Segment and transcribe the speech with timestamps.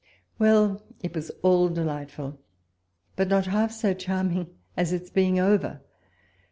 [0.39, 0.81] Well!
[1.03, 2.39] it was all delightful,
[3.15, 5.81] but not half so charm ing as its being over.